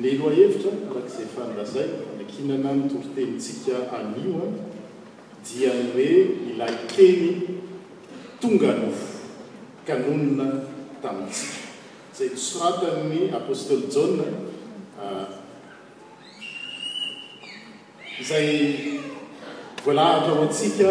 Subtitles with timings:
[0.00, 1.88] nyloahevitra arakzay fandazay
[2.22, 4.46] akinana nitorotenitsika anioa
[5.44, 6.10] dia nooe
[6.50, 7.28] ilay teny
[8.40, 8.88] tonga no
[9.86, 10.46] kanonina
[11.02, 11.56] tamitsika
[12.16, 14.28] zay soratany apostoly ja
[15.06, 15.26] ah,
[18.28, 18.48] zay
[19.86, 20.88] volahaka oantsika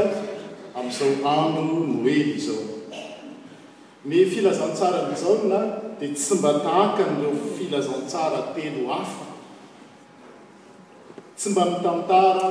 [0.77, 2.61] ami'izao ano noely zao
[4.05, 5.59] ni filazantsara nzaona
[5.97, 9.25] di tsy mba tahakanreo filazantsara telo afa
[11.33, 12.49] tsy mba mitantara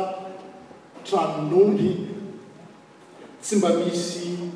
[1.07, 2.11] tranon'onby
[3.39, 4.51] tsy mba misy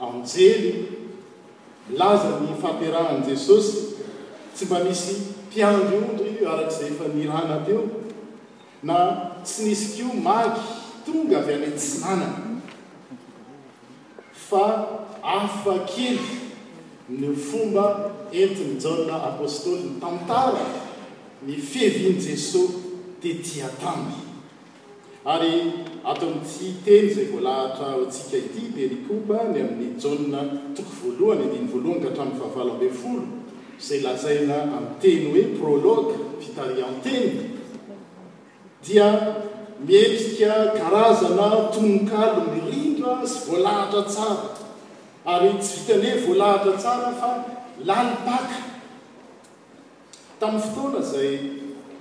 [0.00, 0.88] anjely
[1.92, 4.00] laza ny famterahan' jesosy
[4.56, 5.12] tsy mba misy
[5.52, 8.08] mpianondry arak'izay efa mirana teo
[8.80, 8.96] na
[9.44, 10.64] tsy nisykio maky
[11.04, 12.56] tonga avy amentsinanany
[14.32, 14.64] fa
[15.20, 16.43] afa kely
[17.08, 20.64] ny fomba enti ny jaolna apostôly ny tantara
[21.44, 24.20] ny fievian' jesosy tediatamiy
[25.28, 25.52] ary
[26.04, 30.40] atao ami'ty teny zay voalahatra hoantsika ity telykobany amin'ny jana
[30.76, 33.24] toko voalohany indiny voalohanyka hatramin'ny vahavaloambe folo
[33.86, 37.32] zay lazaina amin'ny teny hoe proloka vitarianteny
[38.84, 39.08] dia
[39.86, 44.63] mietika karazana tonokalo myringa sy voalahatra tsara
[45.26, 47.28] ary tsy vitane voalahatra tsara fa
[47.88, 48.58] la ny paka
[50.40, 51.30] tamin'ny fotoana zay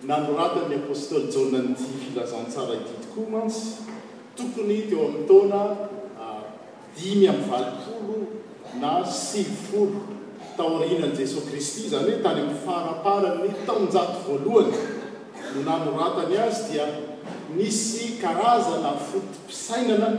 [0.10, 3.64] nanoratany apostoly jaonandi filazantsara idi tokoa mantsy
[4.38, 5.62] tokony teo ami'ny taona
[6.24, 6.42] ah,
[6.96, 8.16] dimy amin'ny valopolo
[8.82, 8.92] na
[9.26, 10.00] sivolo
[10.58, 14.80] taorinani jesos kristy zany hoe tany mifarapara ny taonjato voalohany
[15.54, 16.86] no nanoratany azy dia
[17.58, 20.10] nisy karazana votom-pisainana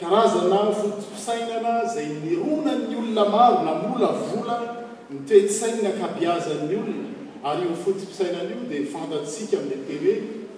[0.00, 4.56] karazanafotsi-pisainana zay mironany olona maro namola vola
[5.10, 7.06] mitoetsainna kabiazany olona
[7.50, 10.16] ary o fotsim-pisainanaio dia fantatsika amin'y teny hoe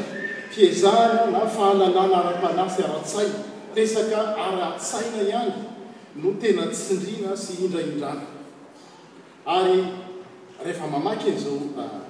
[0.54, 3.40] tiezaa fahalalana ara-panasy ara-tsaina
[3.74, 5.52] tesaka ara-tsaina iany
[6.16, 8.24] no tena tsindrina sy indraindrany
[9.46, 9.76] ary
[10.64, 12.08] rehefa mamakyn'zao ah,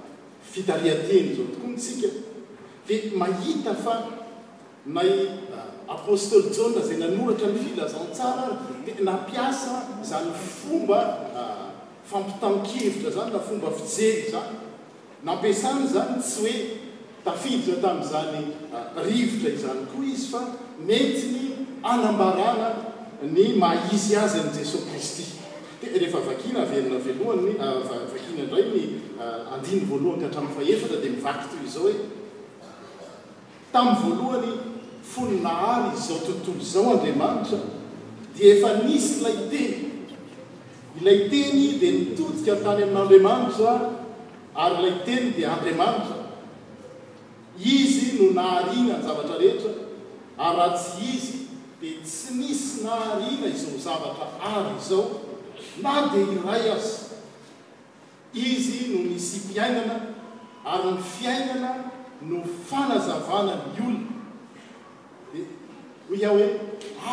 [0.53, 2.09] fidariateny zao tokoa ny tsika
[2.87, 3.95] di mahita fa
[4.87, 5.11] nay
[5.51, 8.45] ah, apôstoly joa zay nanohitra ny filazantsara
[8.87, 9.73] dia nampiasa
[10.11, 10.99] zany fomba
[11.35, 11.69] ah,
[12.11, 14.68] fampitamokevitra zany la fomba fijely zany
[15.23, 16.71] nampiasany zany tsy hoe
[17.25, 18.43] tafiditra tami'izany
[18.75, 20.41] eh, rivotra izany koa izy fa
[20.87, 21.27] mety
[21.83, 22.69] anambanana
[23.33, 25.25] ny maizy azy ain'y jesosy kristy
[25.83, 31.97] rehefavakina avelina velohanny eh, aina inray nyavoalohany eh, kahata'nyfaefata dia mivaky to izao hoe
[33.73, 34.55] tami'ny voalohany
[35.03, 37.59] fonyna haly iy zao tontolo zao andriamanitra
[38.37, 39.75] di efa nisy lay tey
[41.01, 43.98] ilay teny dia midodika tany amin'n'andriamanitra zao a
[44.59, 46.19] ary ilay teny dia ampiamanitra
[47.57, 49.71] izy no naharina ny zavatra rehetra
[50.47, 51.37] ary rahatsy izy
[51.81, 55.05] dia tsy misy naharina izo zavatra ary izao
[55.85, 56.95] na dia iray azy
[58.51, 59.97] izy no misy mpiainana
[60.75, 61.71] ary ny fiainana
[62.31, 62.39] no
[62.71, 64.19] fanazavana ny olona
[65.33, 65.41] di
[66.11, 66.49] ho iah hoe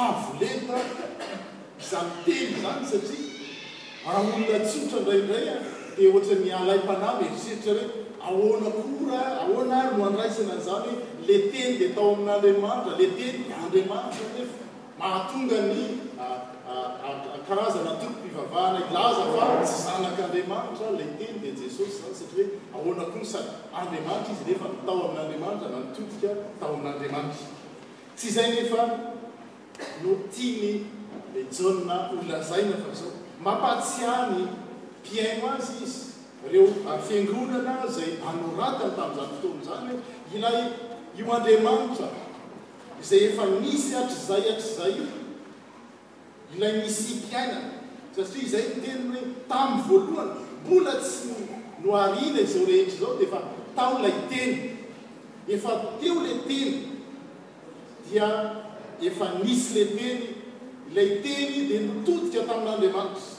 [0.07, 0.77] avolenta
[1.91, 3.31] zamytely zany satria
[4.09, 5.57] aolna tsotra ndraidray a
[5.97, 7.83] e ohatrany alay-panamyersiritra re
[8.29, 13.53] ahoana kora ahoana ary no andraisana nzany hoe le teny di tao amin'n'andriamanitra le tenyd
[13.63, 14.55] andriamanitra nefa
[15.01, 15.79] mahatonga ny
[17.47, 23.03] karazana toky mpivavahana laza fa tsy zanak'andriamanitra le teny di jesosy ay satra hoe ahoana
[23.13, 23.39] ko sa
[23.79, 26.29] andriamanitra izy nefa ntao amin'n'andriamanitra na ntotika
[26.59, 27.47] tao amin'n'andriamanitra
[28.17, 28.81] tsy izay nefa
[30.03, 30.85] no tiany
[31.33, 33.11] le ja ollanzaina fa zao
[33.45, 34.43] mampatsyany
[35.05, 36.05] tiano azy izy
[36.51, 39.99] reo afingonana zay anoratany tami'zany fotonnyzany oe
[40.35, 40.59] ilay
[41.17, 42.09] io andriamanitra
[43.09, 45.07] zay efa misy atr'zay atr'za io
[46.55, 47.71] ilay misy sitiainaa
[48.15, 53.39] satria izay n tenyle tamy voalohany mbola tsy n noarina izao rehetra zao diefa
[53.75, 54.55] tao lay teny
[55.47, 56.73] efa teo le teny
[58.09, 58.27] dia
[59.01, 60.21] efa nisy le teny
[60.91, 63.33] ilay teny di nitotika tamin'n'andriamanitry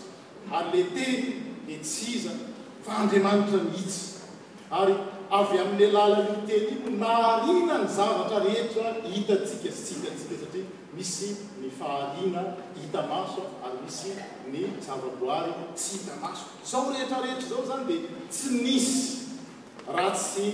[0.58, 2.30] ary le teny etsyiza
[2.86, 4.02] fa andriamanitra mihitsy
[4.70, 4.94] ary
[5.30, 8.84] avy amin'le lala niteiny maarina ny zavatra rehetra
[9.14, 10.64] hitatsika zy tsy hitatsika satria
[10.96, 11.30] misy
[11.60, 12.42] ny faharina
[12.80, 14.10] hita masoa ary misy
[14.52, 17.96] ny zavaboary tsy hita maso zao rehetrarehetra zao zany de
[18.30, 18.98] tsy misy
[19.94, 20.46] raha tsy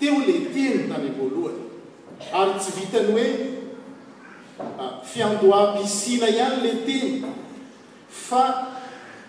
[0.00, 1.60] teo le teny tany voalohany
[2.38, 3.26] ary tsy vitany hoe
[4.82, 7.12] ah, fiandoampisina ihany le teny
[8.24, 8.42] fa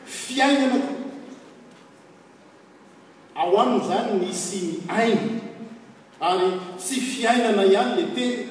[0.05, 0.98] fiainany
[3.39, 5.21] ao aminy zany nisy mi aina
[6.19, 8.47] ary sy fiainana ihany le tely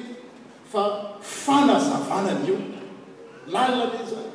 [0.71, 0.81] fa
[1.21, 2.57] fanazavanana io
[3.53, 4.31] lalina le zany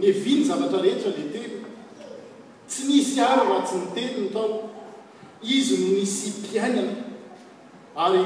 [0.00, 1.50] ny viny zavatra rehetra le tely
[2.68, 4.62] tsy misy ary ratsy mi teny ny taono
[5.56, 6.94] izy misy mpiainana
[8.06, 8.24] ary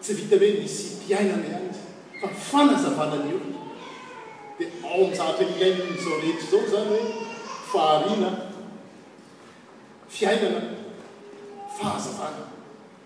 [0.00, 1.78] tsy vita hoe misy mpiainana hany z
[2.20, 3.40] fa fanazavalana io
[4.58, 7.12] di ao njaatra miainn'zao rehetra zao zany hoe
[7.70, 8.30] faharina
[10.08, 10.77] fiainana
[11.78, 12.50] fahazaaka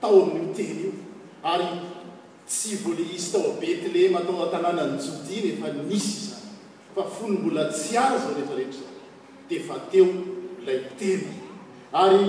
[0.00, 0.92] tao amin'n'o tey io
[1.52, 1.68] ary
[2.48, 6.50] tsy vola isy tao betile matao a-tanàna nyjodyiny efa nisy izany
[6.94, 8.96] fa fony mbola tsy ary za ree rehetrazan
[9.48, 10.08] de fa teo
[10.66, 11.28] lay itery
[12.04, 12.24] ary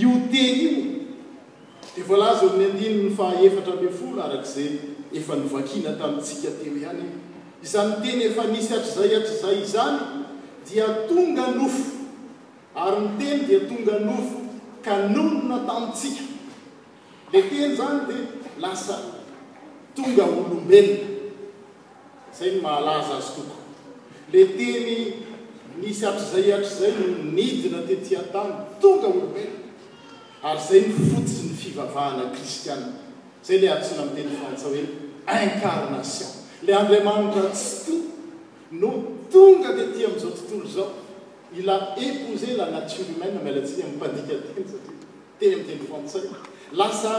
[0.00, 0.70] iotey io
[1.94, 4.70] dia volaza oin'ny andin ny fahaefatrae folo arak'zay
[5.18, 7.04] efa nivakina tamitsika teo ihany
[7.64, 9.98] izani teny efa nisy atrzay hatrzay izany
[10.68, 11.84] dia tonga nofo
[12.84, 14.37] ary ni teny dia tonga nofo
[14.82, 16.24] ka nonona tantsika
[17.32, 18.16] le teny zany de
[18.60, 18.96] lasa
[19.94, 21.06] tonga olombelona
[22.38, 23.56] zay no mahalaza azy toko
[24.32, 25.14] le teny
[25.80, 29.56] misy atr'zay hatr' zay no nidina tetya tany tonga olombelona
[30.48, 32.88] ary zay n fotsi ny fivavahana kristiana
[33.46, 34.82] zay ley avisina m teny fantsa hoe
[35.44, 36.30] incarnation
[36.66, 38.00] le andrimanidra tsytoo
[38.80, 38.88] no
[39.32, 40.88] tonga tety am'izao tontolo zao
[41.56, 44.96] ila epozela natsilomana mialatsika mmpandikateny satria
[45.38, 46.22] teny amiteny fantsay
[46.76, 47.12] lasa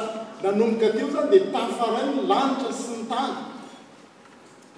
[0.44, 3.34] manomboka teo zany dia tahafarayy lanitra sy ny tany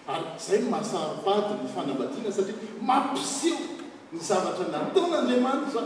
[0.07, 3.59] ary zay mahasarpady nyfanabadiana satria mampiseo
[4.13, 5.81] ny zavatra nataona andiamanitra za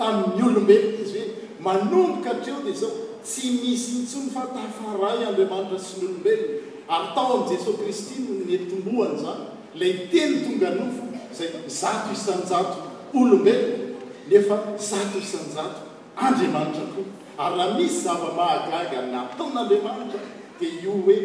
[0.00, 1.30] tamin'ny olombeloa izy hoe
[1.66, 2.90] manomboka treo dia zao
[3.24, 6.60] tsy misy nytsony fa tahfaray andriamanitra sy ny olombelona
[6.96, 9.42] ataon' jesosy kristy noo nyetombohany zany
[9.80, 11.04] lay teny tonga nofo
[11.36, 12.81] zay zao isanjato
[13.14, 13.94] olombe
[14.30, 15.80] nefa zatoisany zato
[16.16, 20.20] andriamanitra koa ary naha misy zava-mahagagy anatin'andriamanitra
[20.58, 21.16] dia io hoe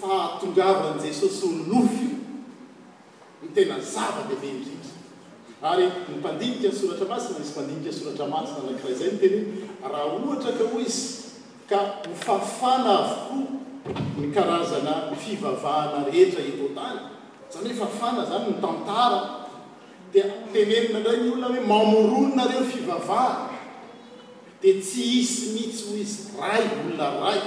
[0.00, 2.06] fahatongarani jesosy olnofy
[3.42, 4.80] ny tena zava de meindriy
[5.70, 9.48] ary ny mpandinika ny soratramasina isy mpandiika ny soratra masina lakira izay no tena iny
[9.92, 11.02] raha ohatra ka ho izy
[11.70, 13.60] ka ny fafana avokoa
[14.20, 17.00] ny karazana fivavahana rehetra itotaly
[17.52, 19.18] zany hoe fafana zany ny tantara
[20.14, 23.50] dia tenelina indray ny olona hoe mamorononareo ny fivavahana
[24.62, 27.40] dia tsy hisy mihitsy ho izy ray olona ray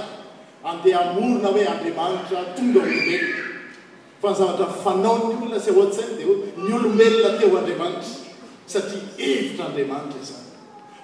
[0.70, 3.24] andeh amoina hoe andriamanitra tonga oela
[4.22, 6.34] fa nyzavatra fanao ny olona sy aohatzany dia o
[6.68, 8.14] ny olomelona teo andriamanitra
[8.72, 10.46] satria hevitraandriamanitra izany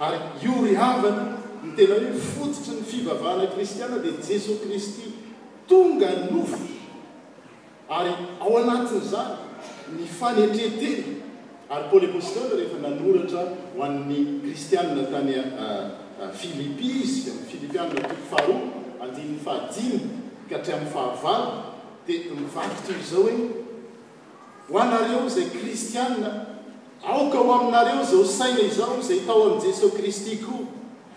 [0.05, 1.22] ary io ryhavana
[1.64, 5.08] ny tena hoe fotitry ny fivavahana kristiana dia jesosa kristy
[5.69, 6.61] tonga ny nofo
[7.88, 9.37] ary ao anatin'izany
[9.96, 11.24] ny fanetrete
[11.91, 13.43] polyposkolrehefa naorara
[13.76, 15.38] hoann'ny kristiaa tanyfilipi
[16.85, 17.99] eh, eh, izy ayiliiaro
[19.05, 19.99] aniny fahay
[20.50, 21.35] kahatra'ny fahava
[22.06, 23.31] dia nivait zao e
[24.73, 26.31] hoanareo zay kristiana
[27.04, 30.61] aoka o aminareo zao saina izao zay tao amin'y jesos kristy koa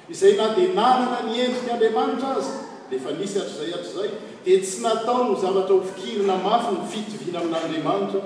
[0.10, 2.52] izay na dinarina nyerikyandriamanitra azy
[2.92, 4.10] ehefa misy atrzayatzay
[4.46, 8.22] di tsy natao no zavatra ofikirina mafy ny fitovina amin'andriamanitra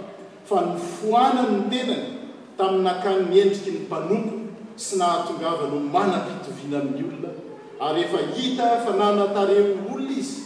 [0.50, 2.21] fa nyfoanany n tenany
[2.62, 7.32] ami nakany myendriky ny mpanoko sy nahatongavana manapitovina amin'ny olona
[7.90, 10.46] ary ehefa hita fa nanatareo olona izy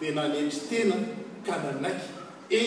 [0.00, 0.96] dia nanetry tena
[1.46, 2.06] ka nanaiky
[2.50, 2.62] e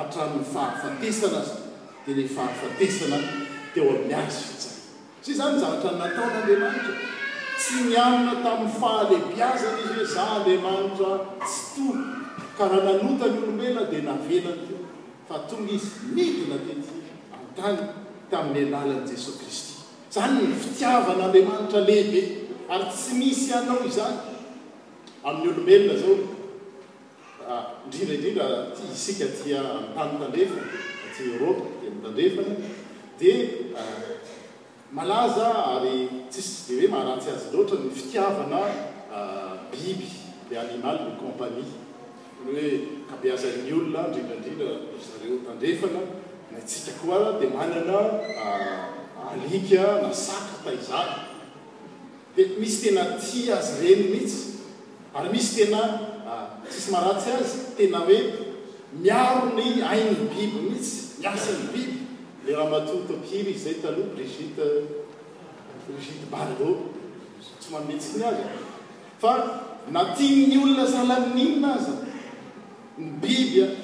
[0.00, 1.56] atramin'ny fahafatesana azy
[2.04, 3.16] dia ny fahafatesana
[3.72, 4.76] teo amin'ny azyzay
[5.24, 6.94] zyi zany zavatra nataon'andriamanitra
[7.58, 11.10] tsy nianina tamin'ny fahalepiaza r izy hoe za demanitra
[11.46, 11.88] tsy to
[12.58, 14.74] ka raha nanota ny olombena dia navela to
[15.28, 16.94] fa tonga izy midy nateti
[17.38, 19.72] atany tamin'ny alalan' jesos kristy
[20.10, 22.20] zany ny fitiavanaandriamanitra lehibe
[22.72, 24.18] ary tsy misy anao zany
[25.28, 26.14] amin'ny olomelona zao
[27.52, 28.46] ah, ndrindraindrinra
[28.92, 29.60] tisika tia
[29.94, 30.62] tanytandrefaa
[31.14, 32.52] ty eropatandrefana
[33.18, 33.36] dia
[33.80, 34.02] ah,
[34.98, 35.96] malaza ary
[36.32, 38.60] tss de hoe maharatsy azy lohatra ny fitiavana
[39.18, 40.08] ah, biby
[40.48, 41.64] de animal le compagni
[42.44, 42.64] n oe
[43.10, 44.70] kabeazany olona drindrandrindra
[45.08, 46.00] zareo tandrefana
[46.52, 51.00] ntsikakoha di manana ah, alika nasakata iza
[52.36, 54.60] de misy tena ti azy reny mihitsy
[55.14, 55.80] ary misy tena
[56.28, 58.18] ah, tsisy manatsy azy tena hoe
[59.00, 61.96] miaro ny ainy biby mihitsy miasany biby
[62.44, 64.66] le raha matony tapiryzay tanoa brgite
[65.84, 66.70] prigite barro
[67.60, 68.44] tsy manometsiny azy
[69.20, 69.32] fa
[69.92, 71.94] natigny ny olona salanininna azy
[72.98, 73.83] ny bibya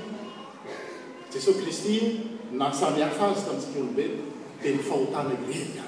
[1.31, 4.21] jesos kristy na samy ahazy tamntsika olombelo
[4.59, 5.87] dia ny fahotana eny any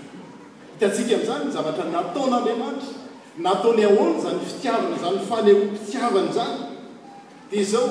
[0.74, 2.92] hitatsika amin'izany nzavatra nataona andiamanitra
[3.46, 6.58] nataony ahonna zany fitiavana zany fahleompitiavany zany
[7.52, 7.88] dia zao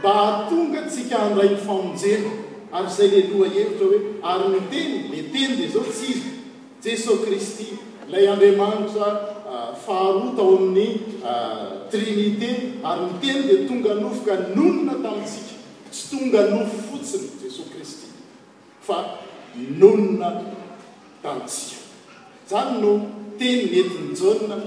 [0.00, 2.30] mba hatonga tsika andrai n'ny fahonjera
[2.76, 3.98] aryizay leloha hevitra hoe
[4.30, 6.28] ary niteny li teny dia zao tsizy
[6.84, 7.66] jesos kristy
[8.08, 9.06] ilay amdiamanitra
[9.50, 10.88] ah, faharota ao amin'ny
[11.28, 12.48] ah, trinité
[12.90, 15.45] ary mi teny dia tonga nofoka nonona tamitsika
[16.06, 18.06] stonga nof fotsiny jesosa kristy
[18.86, 18.98] fa
[19.80, 20.28] nonina
[21.22, 21.78] tamntsia
[22.50, 22.92] zany no
[23.38, 24.58] teny netin'ny joa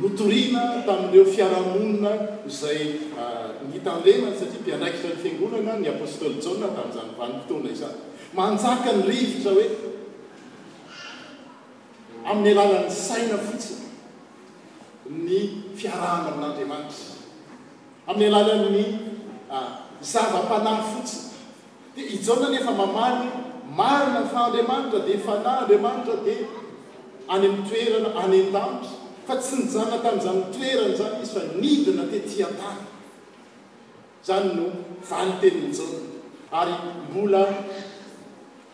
[0.00, 2.12] notoriana tamin'ireo fiarahamonina
[2.50, 2.80] izay
[3.22, 7.98] ah, nhitanlemaa satria mpiandraikiranny fiangonana ny apostoly joa tami'zany vany potoana izany
[8.38, 9.66] manjaka ny rivotra hoe
[12.30, 13.84] amin'ny alalan'ny saina fotsiny
[15.28, 15.38] ny
[15.80, 17.04] fiarahn amin'andriamanitra
[18.10, 18.84] amin'ny alalany
[19.56, 21.24] ah, zavam-panahy fotsiny
[21.94, 23.28] dia ijaona neefa mamari
[23.76, 26.34] marina fa andriamanitra dia fana andriamanitra dia
[27.30, 28.92] any ami'ntoerana any andanita
[29.26, 32.80] fa tsy nijana tamizanytoerana zany izy fa nidina tetiatany
[34.28, 34.66] zany no
[35.10, 35.98] vany tenyijaona
[36.60, 36.74] ary
[37.10, 37.42] mbola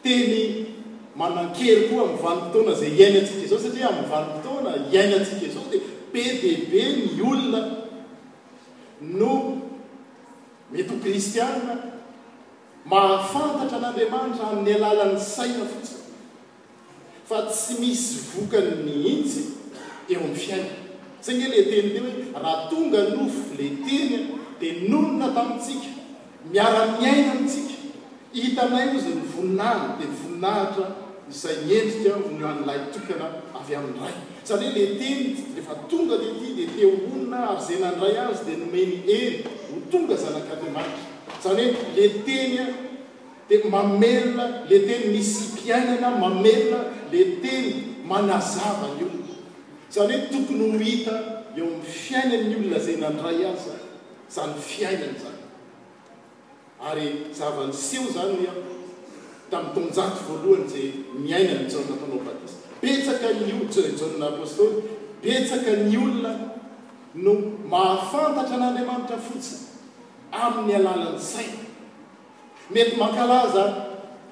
[0.03, 0.37] teny
[1.21, 7.17] manankery koa ami'ny vanimpotoana zay iainantsika izao satria amin'ny vanompotoana iainatsika izao dia pdb ny
[7.31, 7.63] olona
[11.05, 11.77] kristiae
[12.91, 15.97] mahafantatra an'andriamanitra amin'ny alalany saina fotsi
[17.29, 19.43] fa tsy misy vokany ny hintsy
[20.13, 20.75] eo amn'ny fiaina
[21.27, 24.27] sagny le teny te hoe raha tonga nofoleteny
[24.61, 25.89] dia nonona tamitsika
[26.53, 27.77] miara-miaina antsika
[28.37, 30.87] hitanay o zany voninan dia voninahitra
[31.31, 33.27] say yendrika hoinanylay tokana
[33.61, 34.13] avy amin'nray
[34.49, 39.35] zany hoe leteny lehefa tonga tety di teoonona avy zay nandray azy dia nomeny ely
[39.69, 40.97] ho tonga zanak'ademata
[41.45, 42.65] zany hoe letenya
[43.49, 46.81] te mamelina le teny misy piainana mamelina
[47.13, 47.69] leteny
[48.09, 49.35] manazavayolna
[49.95, 51.15] zany hoe tokony ho hita
[51.59, 53.73] eo amn'ny fiainany olona zay nandray azy
[54.35, 55.39] zany fiainany zany
[56.91, 58.53] ary zavan'nyseho zanya
[59.57, 63.67] ami'tonjato voalohany za miaina ny janna panao batisa betsaka ny o
[63.99, 64.81] jonnaapôstôly
[65.23, 66.33] betsaka ny olona
[67.25, 67.33] no
[67.71, 69.61] mahafantatra an'andriamanitra fotsiny
[70.43, 71.59] amin'ny alalany saio
[72.75, 73.65] mety mankalaza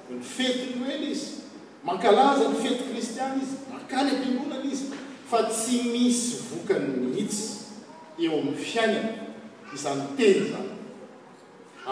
[0.09, 1.27] ny fety noela izy
[1.87, 4.85] mankalaza ny fety kristiana izy akany am-pingonana izy
[5.29, 7.47] fa tsy misy vokany mhitsy
[8.23, 9.11] eo amin'ny fiainana
[9.75, 10.71] izany teny zany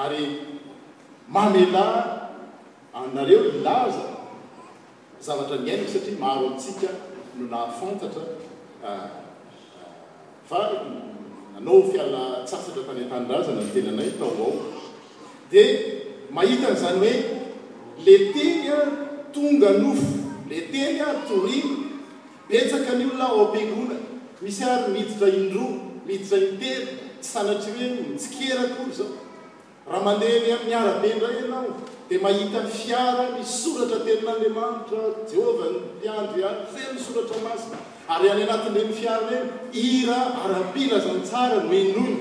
[0.04, 0.26] ary
[1.34, 1.86] mamela
[2.94, 4.08] anareo ilaza
[5.26, 6.88] zavatra niainiko satria maro antsika
[7.38, 8.24] no nahfantatra
[8.86, 9.10] ah, ah,
[10.50, 10.60] fa
[11.58, 14.52] anao fiala tsasatra tany a-tanrazana n tenanay taoao
[15.52, 15.66] dia
[16.38, 17.14] mahitan'zany hoe
[18.08, 18.78] leteya
[19.36, 20.10] tonga nofo
[20.52, 21.78] letenya torina
[22.50, 23.98] petsaka an'iolah ampigona
[24.44, 25.66] misy ary mihititra indro
[26.08, 26.84] mihiitra itery
[27.30, 29.12] tsanatry hoetsikerakol zao
[29.90, 31.72] raha mandehamiarabendray elao
[32.20, 37.78] mahita fiara misolatra tenin'andriamanitra jehova n tianyafey msolatra masia
[38.10, 39.40] ary any anatinre ny fiarae
[39.72, 42.18] ira arapira zanytsara noenony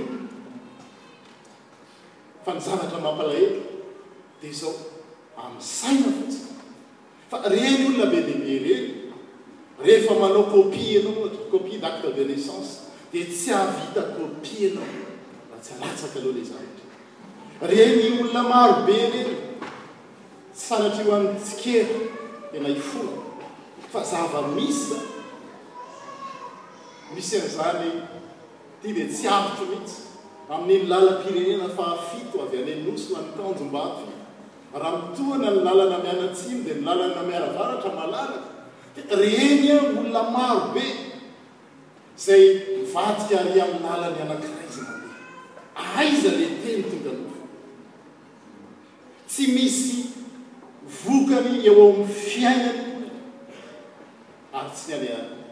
[2.44, 3.60] fa nyzanatra mampalaheko
[4.42, 4.74] di zao
[5.36, 6.54] am saina fatsy
[7.30, 8.94] fa reny olona be deaibe reny
[9.82, 12.78] rehfa manao copie anaocopie da denassence
[13.12, 16.58] di tsy avita copie anao a tsy alatsaka aloha le za
[17.60, 19.49] re ny olona marobe reny
[20.60, 22.10] ssanatra io anny tsikery
[22.52, 23.16] di nay fona
[23.88, 24.96] fa zava-misya
[27.14, 28.02] misy an'izany
[28.82, 30.04] ty di tsy avotro mihitsy
[30.50, 34.04] amin'ny nlalapirenena fa afito avy anynosona nytanjom-bat
[34.76, 38.44] raha mitohana ny lalana mianatsimy di nylalana miavaratra malalak
[38.94, 40.86] d rehegny a olona marobe
[42.20, 42.44] zay
[42.76, 47.26] mivadika ary amin'ny lalany anakiraizana le aiza le teny tongany
[49.26, 49.98] tsy misy
[51.04, 52.84] vokany eo ami'ny fiainany
[54.52, 55.44] ary tsy ny aleany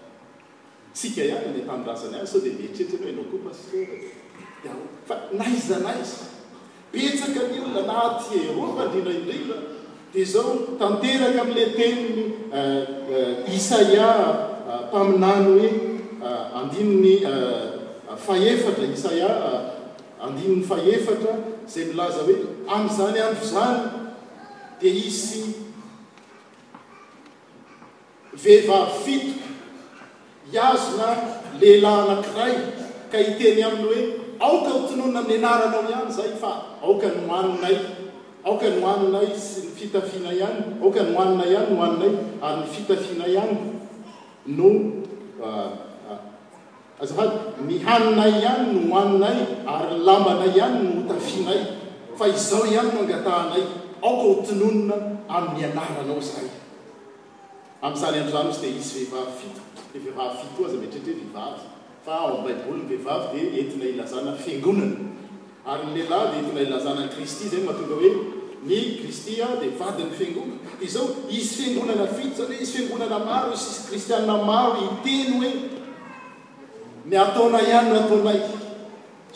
[0.93, 3.53] tsika ihanyle tanrazany azy sa dia mettinao koa
[5.09, 6.25] fa naizanaizy
[6.93, 9.57] petsaka mona nahatyeofaandinra indraiza
[10.13, 14.09] dia zao tanteraka amla teniny eh, eh, isaia
[14.87, 15.73] mpaminany eh,
[16.21, 17.23] hoe andiny
[18.27, 19.23] fahefatra isai
[20.25, 21.33] andnny faefatra
[21.73, 22.37] zay milaza hoe
[22.75, 23.98] amzany ao zany
[24.79, 25.43] di isy
[28.39, 29.35] veva fito
[30.55, 32.55] iazona lehilahy alankiray
[33.11, 34.01] ka hiteny aminy hoe
[34.39, 37.77] aoka otonona ny anaranao ihany zay fa aoka no aninay
[38.47, 42.15] aoka no aninay sy ny fitafinay any aoka no aninay ah, any ah, no aninay
[42.47, 43.57] ary nyfitafianay any
[44.57, 44.69] no
[47.03, 49.39] azafady mihaninay hany no aninay
[49.73, 51.61] ary nlambanay hany no tafinay
[52.19, 53.65] fa izaho ihany no angatahanay
[54.03, 54.95] aoka hotinonina
[55.37, 56.47] amin'ny alana anao zay
[57.87, 59.63] am'yzany androzany ozy di isy vehivavy vito
[59.95, 61.61] e vehivav vito koa za metretra he vihivavy
[62.07, 62.15] fa
[62.45, 64.99] baiboli ny vehivavy di entina ilazanany fiangonana
[65.73, 68.11] ary nlehilahy di etina ilazana kristy zany mahatonga hoe
[68.69, 73.53] ny kristy a dia vadinyy fingonina izao izy fiangonana vito zany hoe isy fiangonana maro
[73.59, 75.51] izyisy kristiaa maro hiteny hoe
[77.09, 78.41] ny ataona ihanyn ataonay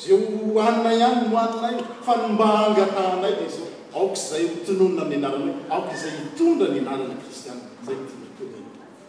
[0.02, 1.76] zao oanina hanynoaninay
[2.06, 3.68] fa nomba hangatarinay de zao
[4.00, 7.96] aokzaytononona ny anarana aok izay hitondra ny anaran'ny kristian zay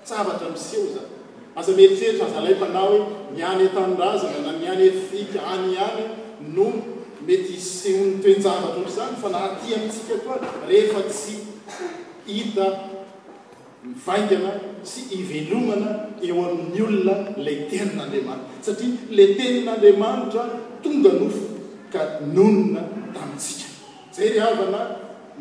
[0.08, 1.10] sy avatra miseho zany
[1.60, 3.00] asa merytseritra zalay mfana hoe
[3.38, 6.04] miany etannrazana na niany efrika any any
[6.56, 6.68] no
[7.28, 10.38] mety iseonny toenjavaotazany fa nahaty amintsika toa
[10.70, 11.36] rehefa tsy
[12.34, 12.68] hita
[13.90, 14.52] mifaingana
[14.92, 15.92] sy ivelomana
[16.28, 20.44] eo amin'ny olona lay tenin'andriamanitra satria lay tenin'andriamanitra
[20.84, 21.44] tonga nofo
[21.94, 22.02] ka
[22.36, 22.82] nonona
[23.16, 23.73] tamintsika
[24.16, 24.76] zay aana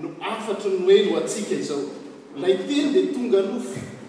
[0.01, 1.83] no aary noelo ats izao
[2.43, 3.67] layte de tonga nof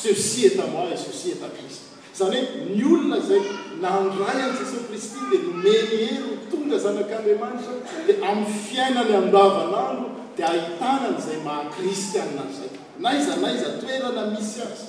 [0.00, 1.82] ceci eta moi et ceci etapise
[2.18, 3.40] zany hoe ny olona zay
[3.84, 7.74] nandray anseso pristi di nomeeny tonga zanak'andriamanitra
[8.06, 10.06] di amin'ny fiainany andavana no
[10.36, 14.88] dia ahitana n' zay mankristyanna zay na iza naiza toerana misy azy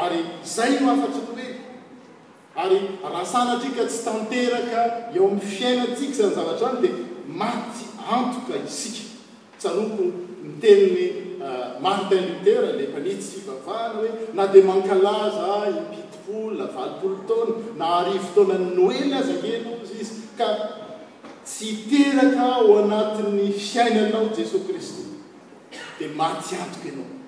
[0.00, 1.44] ary zay mafatsynore
[2.64, 2.78] ary
[3.14, 4.80] rasana trika tsy tanteraka
[5.16, 6.94] eo amin'ny fiainatsika zany zavatra zany dia
[7.40, 7.84] maty
[8.16, 9.04] antoka isika
[9.58, 10.02] tsaromko
[10.46, 11.06] miteniny
[11.46, 17.54] euh, martin litera le fa niy tsy vavahany hoe na dia mankalaza ipitopolo lavalopolo taona
[17.78, 20.48] na ary fotoana ny noel aza henol zy izy ka
[21.48, 25.02] tsy hiteraka ho anatin'ny fiaina anao jesosy kristo
[25.98, 27.20] dia maty antoka ianao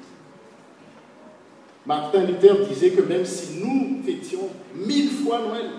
[1.87, 4.49] martin luther disait que même si nous fêtions
[4.87, 5.71] 1ille fois loel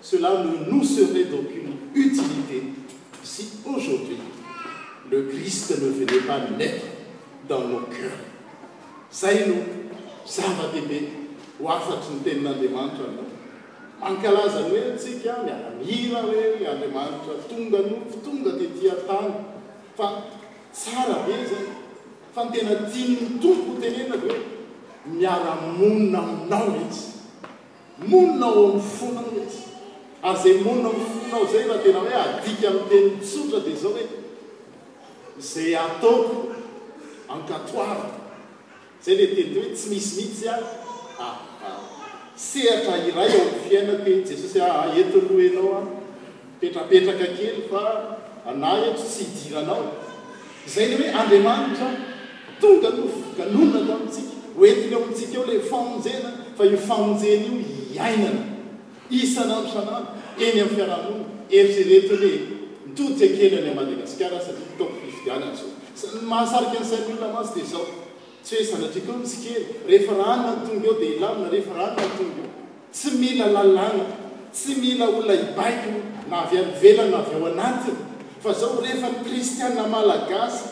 [0.00, 2.64] cela n nous senait doucune utilité
[3.22, 4.16] si aujourd'hui
[5.10, 6.86] le christ ne venait pas neître
[7.48, 8.16] dans nos cœur
[9.12, 9.56] zay no
[10.26, 11.02] zava-dehbe
[11.64, 13.28] oafaty no tenen'andeamanto anao
[14.00, 19.34] mankalazae ntsiqmirreny andemanto atonga no ftonga de ti atano
[19.96, 20.08] fa
[20.72, 21.66] sala be zny
[22.34, 24.16] fa ntena tinn topo tenena
[25.06, 27.06] miara-monina monao isy
[28.06, 29.68] moninao amyfona isy
[30.22, 34.04] ary zay monina m foninao zay fah tena hoe adika amitenytsotra di zao hoe
[35.38, 36.44] zay atono
[37.34, 37.98] ankatoar
[39.04, 40.58] zay le teny te hoe tsy misymihitsy aa
[41.18, 41.34] ah,
[41.66, 41.78] ah.
[42.36, 45.80] sehatra iray ao am'y fiainako hoe jesosy a ah, eto loenao a
[46.60, 47.82] petrapetraka kely fa
[48.60, 49.82] na eto tsy hidiranao
[50.74, 51.88] zay n hoe andiamanitra
[52.60, 57.50] tonga no fikalonina n mitsika oetinyeo mitsika eo le fahonjena fa io fahonjena io
[57.94, 58.44] iainana
[59.10, 60.06] isana amsana
[60.46, 61.24] eny amifiarahaona
[61.58, 62.30] etretyle
[62.88, 65.46] itokelyanyamadagasikarsatriatoiana
[66.30, 67.84] mahasariky n'isaiolna masy di zao
[68.44, 69.60] tsy oesanatika eo mitsi e
[69.94, 72.46] ehfa ranatong eo dialana rehfa ranatongeo
[72.94, 74.04] tsy mila lalàna
[74.54, 75.80] tsy mila olona ibaik
[76.30, 77.98] naavy ayvela naavy ao anatiny
[78.42, 80.64] fa zao rehefa pristana malagasy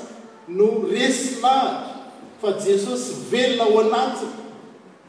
[0.49, 1.67] no resy lah
[2.41, 4.33] fa jesosy velona ao anatiny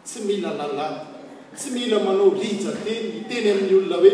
[0.04, 1.06] tsy mila nalaty
[1.56, 4.14] tsy mila manao rija teny teny amin'ny olona hoe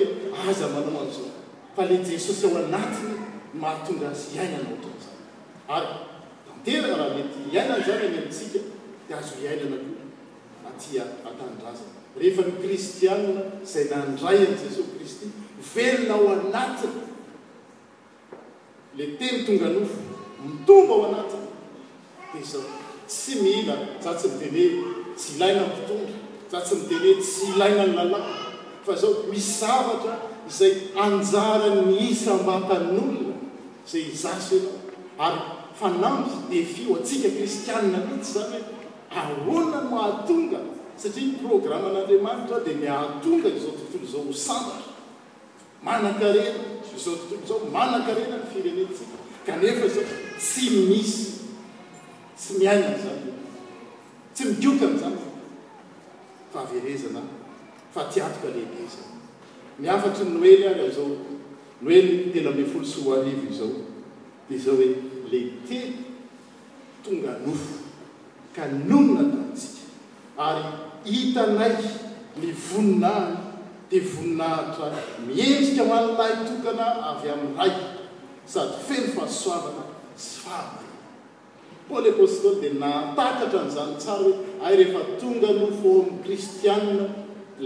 [0.49, 1.31] aza manao an'izao
[1.75, 3.15] fa le jesosy ao anatiny
[3.61, 5.21] maro tonga azo iainanao to zany
[5.75, 5.87] ary
[6.45, 8.59] tantera raha mety iainany zany any amitsika
[9.07, 9.89] dia azo hiainana ko
[10.63, 15.25] matia atanydrazany rehefa ny kristianna zay nandray an' jesosy kristy
[15.73, 16.97] velona ao anatiny
[18.97, 19.99] le teny tonga nofo
[20.45, 21.47] mitomba ao anatiny
[22.33, 24.83] dia zao tsy mihila za tsy mideneh
[25.15, 26.13] tsy ilaina nitonga
[26.51, 28.19] za tsy mideneh tsy ilaina ny lalà
[28.85, 30.13] fa zao misy zavatra
[30.49, 33.33] izay anjara ny isambatanolna
[33.89, 34.77] zay izasy ianao
[35.25, 35.39] ary
[35.79, 38.59] fanany defi o atsika kristianna tetsy zany
[39.11, 40.59] hoe ahoana no ahatonga
[41.01, 44.85] satria ny programmaan'andriamanitra dia mihahatonga nyzao tontolo izao ho sambatra
[45.87, 46.57] manakarena
[46.97, 50.05] izao tontolo zao manan-karena ny firenentsika ka nefa izao
[50.43, 51.36] tsy misy
[52.37, 53.11] tsy mianna za
[54.33, 55.17] tsy mikota amzany
[56.53, 57.21] fa verezana
[57.93, 59.09] fa tiatoka lelezan
[59.79, 61.09] miafatry noely any zao
[61.81, 63.73] noely tena mi folo syrivo zao
[64.49, 64.87] de zao hoe
[65.31, 65.79] lehte
[67.03, 67.75] tonga nofo
[68.55, 69.83] ka nomina tantsika
[70.47, 70.63] ary
[71.11, 71.81] hitaaiy
[72.39, 73.37] ny voninana
[73.89, 77.71] di voninahatr a miesita maninahy tokana avy ami'nhay
[78.45, 79.83] sady feny fasoavana
[80.15, 80.86] syfa
[81.89, 86.83] polypostoly di naakatra 'zany tsarahoe ay rehefa tonga nofokristiaa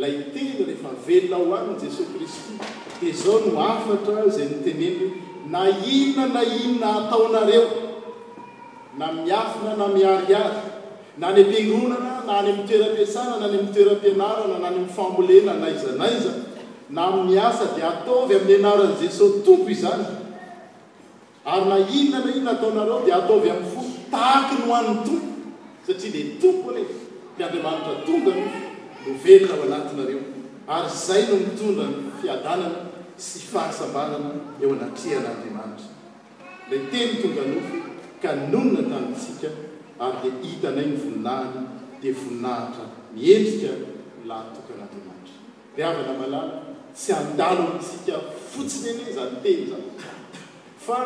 [0.01, 2.53] lay ten lefa velona hoan jesos krist
[3.01, 4.99] di zao nofina hta zay ntenenh
[5.53, 7.63] naina na inna ataonareo
[9.01, 10.21] na miafina na miaa
[11.21, 16.15] na y ampinonana na y amtoerpiasana n y toermpianaann y mfaena naiznai
[16.95, 17.25] na a
[17.75, 20.05] di ataovy amin'ny anaran' jesos tompo izany
[21.53, 23.59] ary naina nainna ataonareo dia ataovya'y
[24.11, 25.19] tahaky no hoanny tompo
[25.85, 26.81] satria le tompony
[27.37, 28.31] nyandriamanitra tonga
[29.05, 30.21] noverina ao anatinareo
[30.75, 32.79] ary zay no mitonran fiadanana
[33.25, 35.87] sy fahasabanana eo anatrehan'andriamanitra
[36.69, 37.75] la teny tonga nofo
[38.23, 39.49] kanonina tanytsika
[40.07, 41.67] ary di hitanai gny voninahiny
[42.01, 43.71] dia voninahatra mihetrika
[44.23, 45.35] nlantokon'andriamanitra
[45.77, 46.55] riavana malana
[47.01, 48.15] sy andalonytsika
[48.51, 49.87] fotsiny any zany teny zany
[50.85, 50.97] fa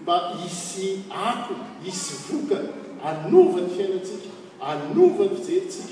[0.00, 1.54] mba isy ako
[1.90, 2.70] isy vokany
[3.10, 4.30] anova ny fiainatsika
[4.70, 5.86] anova ny fijeritsik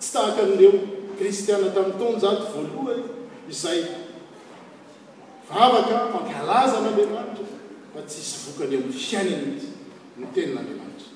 [0.00, 0.72] tsy taaka ami'ireo
[1.18, 2.94] kristiana tamin'ny tonjato voaloha
[3.52, 3.80] izay
[5.50, 7.46] vavaka mankalaza n'andriamanitra
[7.92, 9.44] fa tsy hisy vokany amin'ny fiaina n
[10.18, 11.10] ni tenin'andriamanitra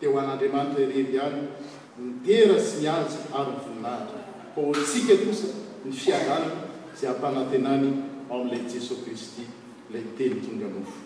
[0.00, 1.38] teo an'andriamanitra ireryany
[2.04, 4.18] mitera sy miajo aryny voninahitra
[4.54, 5.48] faoatsika kosa
[5.86, 6.52] ny fiarana
[6.98, 7.88] zy ampanantenany
[8.30, 9.42] ao amin'ilay jesosy kristy
[9.88, 11.05] ilay teny tonga mfo